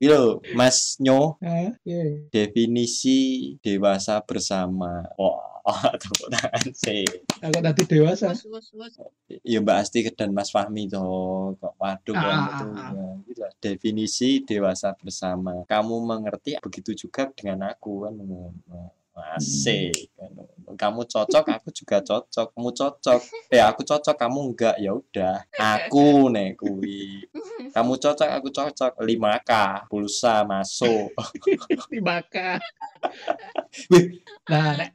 [0.00, 2.26] Lho, Mas Nyo Ah, iya.
[2.32, 5.06] definisi dewasa bersama.
[5.14, 7.04] Wah, tepuk tangan sih.
[7.38, 8.34] Aku tadi dewasa.
[8.34, 8.72] Wus.
[9.46, 11.54] Ya Mbak Asti dan Mas Fahmi toh.
[11.60, 12.66] Kok waduh Ah, kan ah, itu.
[12.66, 12.90] ah.
[12.90, 13.52] Ya, gitu lah.
[13.62, 15.62] Definisi dewasa bersama.
[15.70, 18.14] Kamu mengerti begitu juga dengan aku kan.
[19.20, 20.10] Asik.
[20.16, 20.32] kan.
[20.78, 22.54] Kamu cocok, aku juga cocok.
[22.54, 23.20] Kamu cocok.
[23.50, 24.76] Eh aku cocok, kamu enggak.
[24.78, 25.44] Ya udah.
[25.58, 27.26] Aku nek kuwi.
[27.74, 28.92] Kamu cocok, aku cocok.
[29.02, 29.52] 5K
[29.90, 31.10] pulsa masuk.
[31.92, 32.62] Dibakar.
[33.90, 34.22] Wih.
[34.46, 34.94] Nah, nek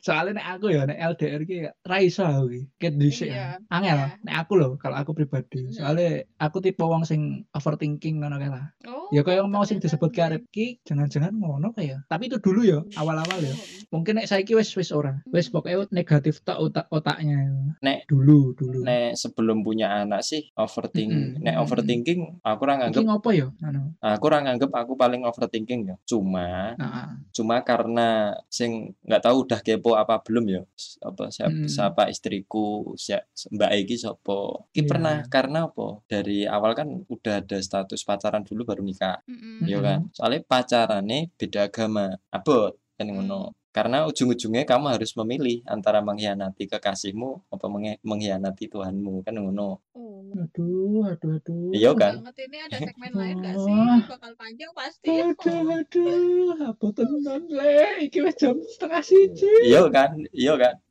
[0.00, 2.60] soalnya nek aku ya nek LDR ki ra iso aku ki.
[2.76, 3.28] Ket dhisik.
[3.30, 3.72] Iya, ya.
[3.72, 4.08] Angel iya.
[4.24, 5.68] nek aku loh kalau aku pribadi.
[5.68, 5.72] Mhm.
[5.76, 8.72] Soalnya aku tipe wong sing overthinking ngono kae lah.
[8.88, 12.06] Oh, Ya kayak mau sing disebut karep ki jangan-jangan ngono kayak.
[12.06, 13.54] Tapi itu dulu ya, awal-awal ya.
[13.90, 15.18] Mungkin nek saiki wis wis ora.
[15.28, 17.50] Wis pokoknya negatif tak otak otaknya.
[17.82, 18.82] Nek- dulu dulu.
[18.82, 21.36] Nek sebelum punya anak sih overthinking.
[21.36, 21.64] Mm-mm, Nek mm-mm.
[21.66, 23.46] overthinking aku ora nganggep ngopo ya?
[23.60, 23.94] Anu.
[23.98, 25.96] aku ora nganggep aku paling overthinking ya.
[26.06, 30.62] Cuma Nah, cuma karena sing nggak tahu udah kepo apa belum ya
[31.02, 31.68] apa siapa, Mm.
[31.68, 34.88] siapa istriku siapa, mbak Egi sopo Ki Iya.
[34.88, 39.66] pernah karena apa dari awal kan udah ada status pacaran dulu baru nikah Mm-mm.
[39.66, 39.86] ya Mm-mm.
[39.86, 43.14] kan soalnya pacarannya beda agama abot kan Mm.
[43.16, 47.66] ngono karena ujung-ujungnya kamu harus memilih antara mengkhianati kekasihmu apa
[48.02, 49.99] mengkhianati Tuhanmu kan ngono Oh,
[50.32, 51.70] aduh, aduh, aduh.
[51.72, 53.72] iya kan banget ini ada segmen lain gak sih?
[53.72, 55.08] Ini bakal panjang pasti.
[55.10, 57.78] Aduh, aduh, apa tenan le?
[58.06, 59.50] Iki wis jam setengah siji.
[59.66, 60.74] iya kan iya kan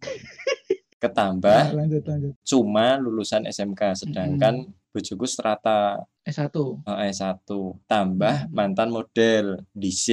[1.00, 2.34] Nah, ketambah lanjut lanjut.
[2.44, 7.50] cuma lulusan SMK sedangkan bojoku strata S1 eh, S1
[7.84, 8.52] tambah Hmm.
[8.52, 10.06] mantan model DC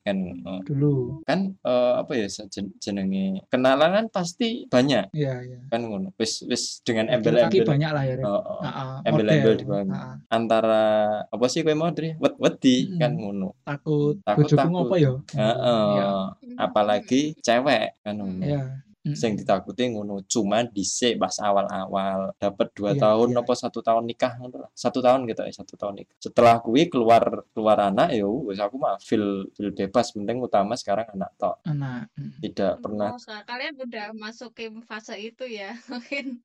[0.00, 1.24] kan eh, dulu.
[1.24, 5.58] kan eh, apa ya jen- jenenge kenalan kan pasti banyak Iya, iya.
[5.66, 8.14] kan ngono wis wis dengan embel-embel banyak lah ya.
[8.14, 8.24] Rep.
[8.24, 8.60] Oh, oh.
[8.60, 9.64] Ah, ah, Embel-embel di.
[9.88, 10.84] Ah, antara
[11.24, 12.98] apa sih kowe mau Dri wed wedi Mm.
[12.98, 14.68] kan ngono takut Takut, takut.
[14.68, 15.12] ngopo ya?
[15.32, 15.84] Heeh.
[15.92, 16.10] Iya.
[16.58, 18.62] apalagi cewek kan ngono Iya.
[19.02, 19.12] Mm.
[19.12, 23.42] sing ditakuti ngono cuma dhisik pas awal-awal dapat dua Iya, tahun iya.
[23.42, 24.70] apa satu tahun nikah ngono lah.
[24.72, 28.76] satu tahun gitu ya satu tahun nikah setelah kuwi keluar keluar anak ya wis aku
[28.76, 32.06] mah feel feel bebas penting utama sekarang anak tok anak.
[32.14, 32.30] Mm.
[32.40, 36.38] tidak pernah Oh, kalian udah masukin fase itu ya mungkin.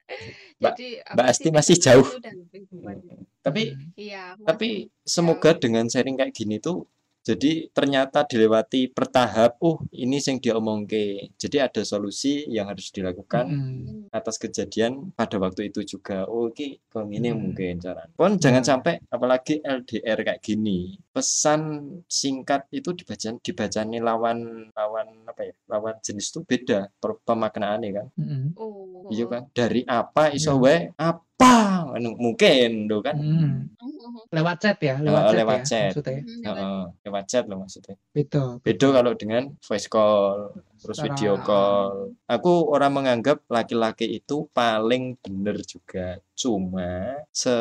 [0.57, 2.07] Jadi Mbak Asti sih, masih jauh.
[2.49, 2.97] kehidupan.
[3.39, 3.93] tapi Mm.
[3.93, 4.23] Iya.
[4.39, 5.61] tapi semoga jauh.
[5.61, 6.83] dengan sharing kayak gini tuh
[7.27, 13.45] jadi ternyata dilewati bertahap oh ini yang dia omongke jadi ada solusi yang harus dilakukan
[13.47, 14.07] Mm.
[14.15, 17.39] atas kejadian pada waktu itu juga oh ini kok ini Hmm.
[17.43, 18.69] mungkin cara pun jangan Ya.
[18.71, 21.61] sampai apalagi LDR kayak gini pesan
[22.07, 24.37] singkat itu dibaca dibacanya lawan
[24.71, 28.55] lawan apa ya lawan jenis itu beda per- pemaknaannya kan Mm.
[28.55, 29.11] Oh.
[29.11, 30.63] iya kan dari apa iso Iya.
[30.63, 33.77] wae apa Anu, mungkin do kan Mm.
[33.77, 35.91] Oh, Lewat chat ya, lewat Oh, chat lewat ya chat.
[35.93, 36.19] maksudnya.
[36.43, 38.43] Heeh, lewat chat loh maksudnya Beda.
[38.59, 45.15] beda kalau dengan voice call terus Secara- video call aku orang menganggap laki-laki itu paling
[45.17, 47.53] bener juga cuma se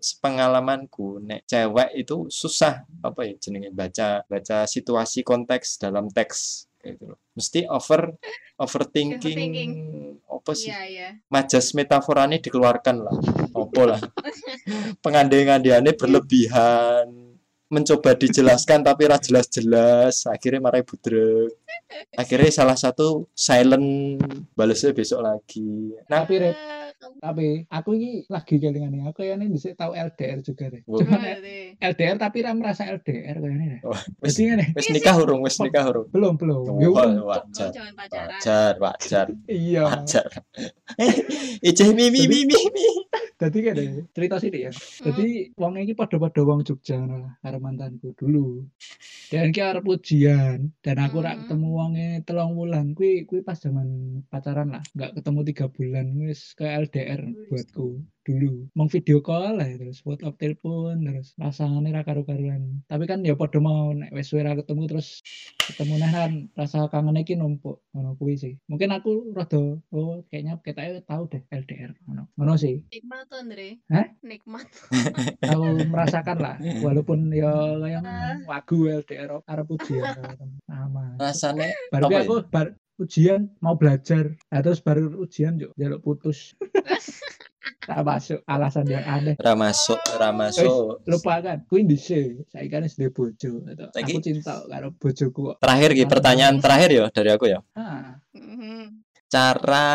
[0.00, 6.96] sepengalamanku nek cewek itu susah apa ya jenenge baca baca situasi konteks dalam teks kayak
[6.96, 7.18] gitu loh.
[7.32, 8.12] mesti over
[8.56, 9.72] overthinking Overthinking.
[10.44, 10.68] Apa sih?
[10.68, 11.08] Iya, iya.
[11.32, 13.16] majas metaforanya dikeluarkan lah.
[13.56, 14.00] Apa lah?
[15.04, 17.32] Pengandaian-andaiannya berlebihan.
[17.72, 20.28] Mencoba dijelaskan tapi ra jelas-jelas.
[20.28, 21.56] Akhirnya marai budrek.
[22.12, 24.20] Akhirnya salah satu silent.
[24.52, 25.96] Balasnya besok lagi.
[26.12, 26.83] Nah Eh, kamu-
[27.18, 29.02] tapi aku ini lagi kelingan nih.
[29.06, 30.82] Aku yang ini bisa tahu LDR juga deh.
[30.84, 31.00] Oh.
[31.80, 33.80] LDR tapi ra merasa LDR kayaknya deh.
[33.82, 36.64] Oh, wis nih, wis nikah urung wis nikah urung belum belum.
[36.66, 38.30] Oh, Ya wajar pacaran.
[38.30, 39.82] wajar wajar Iya.
[39.84, 40.26] wajar
[41.60, 42.86] ijeh mimi mimi mimi
[43.34, 44.70] Jadi kayak deh, cerita sih ya.
[45.02, 48.62] Jadi wong iki pada-pada wong Jogja ngono lah, karo mantanku dulu.
[49.26, 51.40] Dan ki arep ujian dan aku rak Hmm.
[51.50, 52.94] ketemu wonge telung wulan.
[52.94, 53.84] Kuwi kuwi pas zaman
[54.30, 57.50] pacaran lah, nggak ketemu tiga bulan wis ke LDR Wis.
[57.50, 63.20] buatku dulu mau video call lah terus WhatsApp telepon terus rasanya ra karu-karuan tapi kan
[63.20, 65.20] ya podo mau nek wis suwe ra ketemu terus
[65.60, 70.56] ketemu nah kan rasa kangen iki numpuk ngono kuwi sih mungkin aku rada oh kayaknya
[70.64, 73.68] kita tahu deh LDR ngono ngono sih Nikmat tuh Andre.
[73.90, 74.06] Hah?
[74.22, 74.66] Nikmat.
[75.50, 77.52] tahu merasakan lah walaupun ya
[77.82, 78.02] kayak
[78.48, 80.14] wagu LDR arep ujian
[80.70, 82.24] sama rasanya ya?
[82.24, 84.34] aku bar ujian mau belajar.
[84.50, 86.54] Nah, terus baru ujian juk jaluk putus.
[87.84, 89.36] Tak masuk alasan yang aneh.
[89.36, 91.04] Ra masuk ra masuk.
[91.04, 93.84] lupa kan kuwi dhisik saiki kan duwe bojo gitu.
[93.92, 95.56] Aku cinta karo bojoku kok.
[95.60, 97.60] Terakhir ki pertanyaan terakhir ya dari aku ya.
[97.76, 98.20] Ah.
[98.32, 99.04] Mhm.
[99.34, 99.88] cara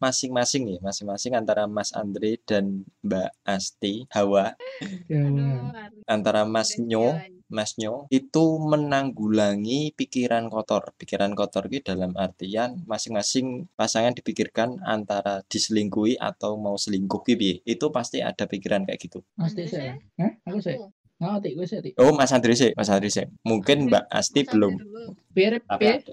[0.00, 4.56] masing-masing nih masing-masing antara Mas Andre dan Mbak Asti Hawa.
[5.12, 7.12] Ya harus antara Mas Nyo
[7.48, 7.56] jalan.
[7.56, 10.92] Mas Nyo itu menanggulangi pikiran kotor.
[11.00, 17.64] Pikiran kotor itu dalam artian masing-masing pasangan dipikirkan antara diselingkuhi atau mau selingkuh piye.
[17.64, 19.24] Itu pasti ada pikiran kayak gitu.
[19.40, 19.88] Asti Andre sih sih?
[20.20, 20.32] Hah?
[20.46, 20.60] aku
[21.18, 21.90] ngerti gue sih Ti.
[21.98, 23.26] Oh, Mas Andre sih, Mas Andre sih.
[23.42, 24.74] Mungkin Mbak Asti Mas belum.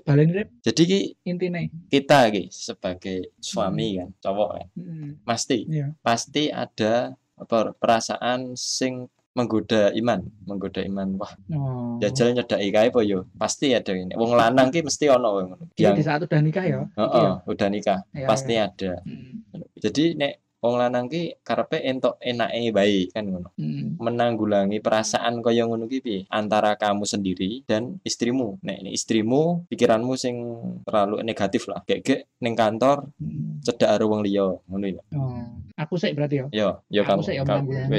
[0.06, 5.10] Balen rep Jadi ki intine kita ki sebagai suami kan, cowok kan, hmm.
[5.26, 11.19] pasti iya pasti ada apa perasaan sing menggoda iman, menggoda iman.
[11.19, 13.28] Wah, oh jajal nyedaki kae apa yo?
[13.36, 14.15] Pasti ada ini.
[14.15, 15.56] Wong lanang ki mesti ono ngono.
[15.76, 17.32] Iya, Yang di saat udah nikah ya Heeh, Iya.
[17.45, 18.65] udah nikah Iya, pasti iya.
[18.65, 18.91] ada.
[19.04, 19.43] Hmm.
[19.76, 23.52] Jadi nek wong lanang ki karepe entuk enake bae kan ngono.
[23.54, 24.00] Hmm.
[24.00, 26.19] Menanggulangi perasaan kaya ngono ki piye?
[26.28, 28.58] Antara kamu sendiri dan istrimu.
[28.62, 30.36] Nek ini istrimu pikiranmu sing
[30.82, 31.84] terlalu negatif lah.
[31.84, 33.60] Kayak gek ning kantor Hmm.
[33.62, 35.02] cedak karo wong liya ngono ya.
[35.12, 35.43] oh
[35.76, 37.21] aku sih berarti ya Yo, yo Aku kamu.
[37.21, 37.91] sih yang kamu.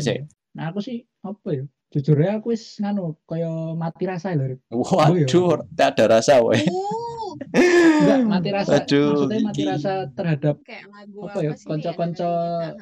[0.56, 1.64] Nah aku sih apa ya?
[1.92, 4.56] Jujur ya aku wis nganu kaya mati rasa lho.
[4.72, 6.64] Waduh, tak ada rasa wae.
[6.64, 7.36] Uh,
[8.02, 8.82] Enggak mati rasa.
[8.82, 9.70] Aduh, Maksudnya mati iki.
[9.70, 11.52] rasa terhadap kayak lagu apa ya?
[11.52, 12.16] sih ini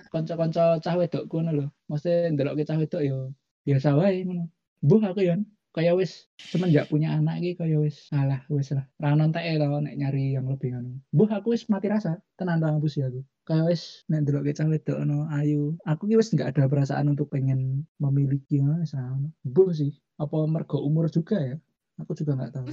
[0.09, 1.67] Kanca-kanca cah wedokku ngono lho.
[1.91, 3.17] Maksudnya ndelokke cah wedok ya
[3.67, 4.45] biasa wae ngono.
[4.87, 5.35] Mbuh aku ya
[5.75, 8.87] kaya wis semenjak punya anak iki kaya wis alah wis lah.
[9.03, 11.03] Ra nonteke to nek nyari yang lebih ngono.
[11.11, 12.23] Mbuh aku wis mati rasa.
[12.39, 13.21] Tenan ta ngapusi aku.
[13.45, 15.77] Kaya wis nek ndelokke cah wedok ono ayu.
[15.85, 19.29] Aku ki wis nggak ada perasaan untuk pengen memiliki ngono wis ono.
[19.45, 19.93] Mbuh sih.
[20.17, 21.57] Apa mergo umur juga ya?
[21.97, 22.73] Aku juga nggak tahu.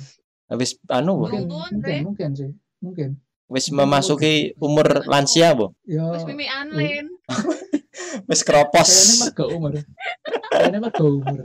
[0.52, 1.96] Wis anu Mungkin, mungkin, Andre.
[2.04, 2.52] mungkin sih.
[2.80, 3.10] Mungkin.
[3.46, 5.76] wis memasuki umur lansia bu.
[5.84, 7.12] Ya, Terus Mimi Anlin.
[8.32, 8.90] Wis kayaknya keropos.
[9.22, 9.72] mergo umur.
[10.50, 11.40] Kayaknya mergo umur.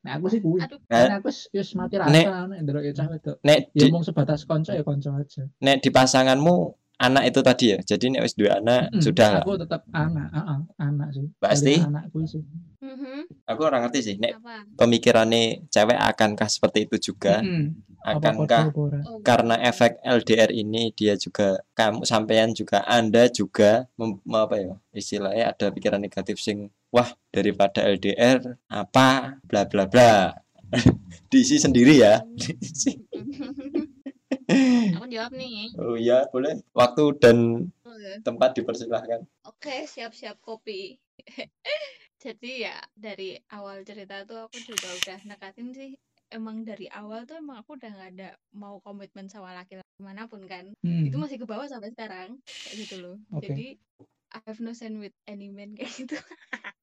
[0.00, 0.62] Nah, aku sih kuwi.
[0.62, 0.78] Aduh.
[0.86, 2.14] Karena aku wis wis mati rasa
[2.46, 3.36] Nek- ndelok ya cah wedok.
[3.42, 5.44] Nek Ya di, mung sebatas konco ya konco aja.
[5.60, 6.56] nek di pasanganmu
[7.00, 7.78] anak itu tadi ya.
[7.80, 9.30] Jadi nek wis dua anak Mm, sudah.
[9.40, 11.26] Aku tetap anak, heeh, anak sih.
[11.40, 11.74] Mbak Asti?
[11.80, 12.42] Paling Anak kuwi sih.
[12.80, 13.20] Mhm.
[13.48, 14.14] Aku orang ngerti sih.
[14.20, 14.54] Nek Apa?
[14.76, 17.40] pemikirannya cewek akankah seperti itu juga?
[18.00, 18.88] Apa Akankah apa?
[19.04, 24.72] Oh, karena efek LDR ini dia juga kamu sampean juga Anda juga mem, apa ya
[24.96, 30.32] istilahnya ada pikiran negatif sing wah daripada LDR apa bla bla bla
[31.30, 32.96] diisi sendiri ya Diisi.
[35.00, 35.72] Aku jawab nih.
[35.80, 37.36] oh iya boleh waktu dan
[37.88, 38.20] Oke.
[38.20, 41.00] tempat dipersilahkan Oke, siap-siap kopi.
[42.24, 45.96] Jadi ya dari awal cerita tuh aku juga udah nekatin sih
[46.28, 50.44] emang dari awal tuh emang aku udah nggak ada mau komitmen sama laki-laki mana pun
[50.44, 50.68] kan.
[50.84, 51.08] Hmm.
[51.08, 53.16] Itu masih ke bawah sampai sekarang kayak gitu loh.
[53.32, 53.48] Oke.
[53.48, 53.66] Jadi
[54.30, 56.16] I have no sense with any man kayak gitu.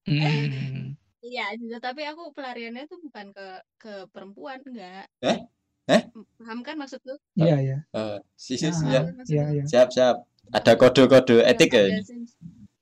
[0.09, 0.95] Mm.
[1.23, 3.47] Iya, juga tapi aku pelariannya tuh bukan ke
[3.79, 5.07] ke perempuan enggak.
[5.23, 5.39] Eh?
[5.87, 6.01] Eh?
[6.39, 7.15] Paham kan maksudku?
[7.39, 7.77] Iya, iya.
[7.95, 9.33] Eh, si si Ah, siap maksudku?
[9.33, 9.63] Iya, iya.
[9.71, 10.15] siap siap
[10.51, 12.31] ada kode-kode Udah etik ya sense.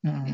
[0.06, 0.26] Heeh.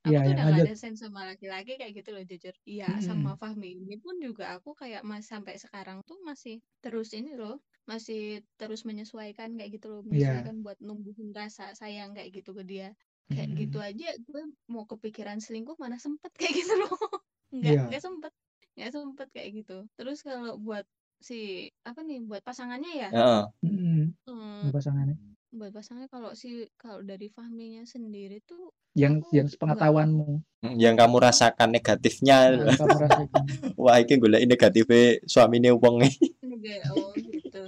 [0.00, 2.54] Aku Iya, tuh iya, udah gak ada sense sama laki-laki kayak gitu loh jujur.
[2.64, 3.04] Iya, Mm-mm.
[3.04, 7.60] sama Fahmi ini pun juga aku kayak mas sampai sekarang tuh masih terus ini loh,
[7.84, 10.08] masih terus menyesuaikan kayak gitu loh, Iya.
[10.08, 12.88] menyesuaikan buat numbuhin rasa sayang kayak gitu ke dia.
[13.30, 13.88] Kayak gitu Mm.
[13.92, 16.90] aja gue mau kepikiran selingkuh mana sempet kayak gitu loh.
[17.54, 17.82] Nggak, Iya.
[17.92, 18.32] nggak sempet.
[18.78, 19.76] Nggak sempet kayak gitu.
[20.00, 20.86] Terus kalau buat
[21.20, 21.38] si
[21.84, 23.08] apa nih buat pasangannya ya?
[23.10, 23.42] Heeh.
[23.62, 24.04] Mm.
[24.24, 25.16] Hmm, Pasangannya.
[25.50, 30.28] buat pasangannya kalau si kalau dari Fahminya sendiri tuh Yang aku yang nggak sepengetahuanmu.
[30.76, 33.44] yang kamu rasakan negatifnya Nah, kamu rasakan.
[33.82, 36.02] wah ini golek negatifnya suaminya wong
[36.40, 37.62] Enggak, oh gitu.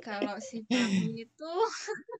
[0.00, 1.52] Kalau si Fahmi itu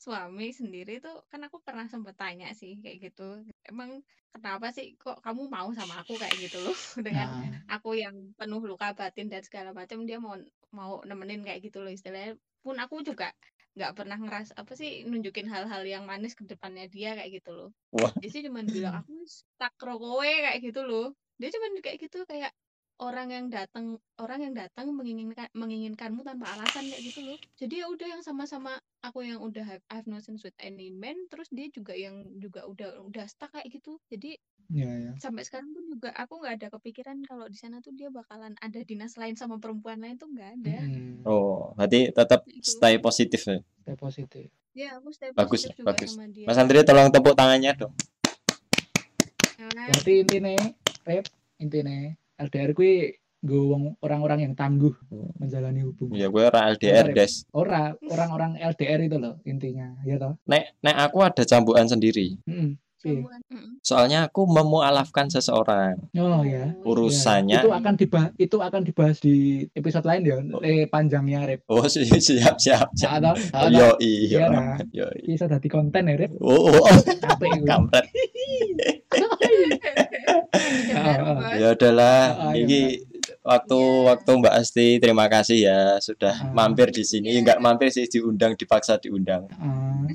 [0.00, 3.42] suami sendiri tuh kan aku pernah sempet tanya sih kayak gitu.
[3.66, 4.02] Emang
[4.34, 6.76] kenapa sih kok kamu mau sama aku kayak gitu loh
[7.06, 10.36] dengan Nah, aku yang penuh luka batin dan segala macam dia mau
[10.70, 12.38] mau nemenin kayak gitu loh istilahnya.
[12.62, 13.32] Pun aku juga
[13.76, 17.70] nggak pernah ngeras apa sih nunjukin hal-hal yang manis ke depannya dia kayak gitu loh.
[17.92, 18.12] Wah.
[18.16, 21.12] Dia sih cuman bilang aku stuck kowe kayak gitu loh.
[21.36, 22.56] Dia cuman kayak gitu kayak
[22.96, 27.86] orang yang datang orang yang datang menginginkan menginginkanmu tanpa alasan kayak gitu loh jadi ya
[27.92, 28.72] udah yang sama-sama
[29.04, 32.64] aku yang udah have, have no sense with any man terus dia juga yang juga
[32.64, 34.40] udah udah stuck kayak gitu jadi
[34.72, 38.10] ya ya sampai sekarang pun juga aku nggak ada kepikiran kalau di sana tuh dia
[38.10, 41.22] bakalan ada dinas lain sama perempuan lain tuh nggak ada Mm-mm.
[41.28, 42.66] Oh, berarti tetap Itu.
[42.66, 43.58] stay positif ya.
[43.82, 46.10] Stay positif ya aku stay Bagus, positif juga bagus.
[46.12, 47.94] sama dia Mas Andri tolong tepuk tangannya dong.
[49.56, 50.52] Nah, berarti intinya
[51.08, 53.62] rep intinya LDR kui gue
[54.00, 55.30] orang-orang yang tangguh Hmm.
[55.36, 57.12] menjalani hubungan Ya gue ora LDR.
[57.12, 57.46] Des.
[57.52, 62.36] ora orang-orang LDR itu loh intinya ya toh Nek nek aku ada cambukan sendiri.
[62.42, 62.74] Mm-mm.
[63.06, 63.22] Iya.
[63.80, 65.94] Soalnya aku memualafkan seseorang.
[66.12, 69.36] oh ya Urusannya itu akan dibahas itu akan dibahas di
[69.70, 70.58] episode lain ya Oh.
[70.58, 73.22] eh panjangnya rep Oh, si- siap siap siap.
[73.22, 73.38] atau
[73.70, 74.58] Yo Iya, iya.
[74.90, 76.98] Yo bisa jadi konten ya rep Oh, oh, oh.
[77.22, 78.10] capek kampret.
[80.86, 81.54] Ya, Ah, ah.
[81.54, 82.80] Ya udahlah, Ah, ya, ini
[83.42, 84.04] waktu Iya.
[84.08, 86.52] waktu Mbak Asti terima kasih ya sudah Ah.
[86.52, 87.32] mampir di sini.
[87.32, 87.40] Iya.
[87.42, 89.46] Enggak mampir sih diundang dipaksa diundang.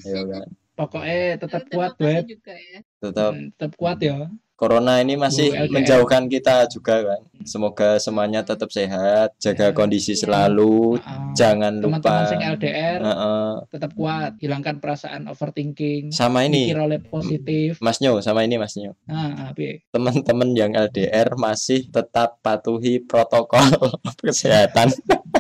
[0.01, 0.47] Ya kan.
[0.71, 4.17] pokoknya tetap Terima kuat web ya Tetap tetap kuat ya
[4.61, 5.73] corona ini masih LDR.
[5.73, 7.21] menjauhkan kita juga kan.
[7.41, 9.73] Semoga semuanya tetap sehat, jaga Ya.
[9.73, 10.21] kondisi Iya.
[10.21, 12.29] selalu, Ah, jangan teman-teman lupa.
[12.29, 13.51] sing LDR Heeh.
[13.67, 18.77] tetap kuat hilangkan perasaan overthinking sama ini mikir oleh positif Mas Nyo, sama ini Mas
[18.77, 18.93] Nyo.
[19.09, 23.65] apa Teman-teman yang LDR masih tetap patuhi protokol
[24.21, 24.93] kesehatan.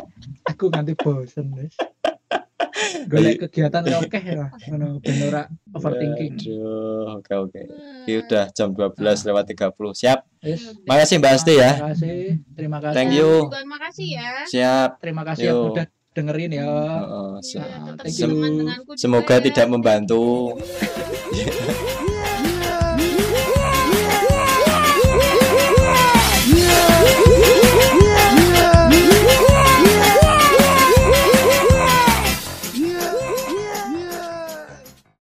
[0.51, 1.77] aku nanti bosen guys
[3.07, 7.61] golek kegiatan ya oke lah ngono ben ora overthinking Aduh, oke oke.
[8.05, 9.71] Ini udah jam 12 lewat 30.
[9.93, 10.19] Siap.
[10.41, 10.73] Yes.
[10.85, 11.71] Makasih Mbak Asti ya.
[11.77, 12.17] terima kasih
[12.55, 13.31] terima kasih Thank Ya, you.
[13.45, 14.89] juga makasih ya Siap.
[14.99, 15.69] terima kasih yang Yo.
[15.71, 17.39] udah dengerin ya Ah,
[18.03, 19.43] juga Semoga ya.
[19.43, 20.57] tidak membantu.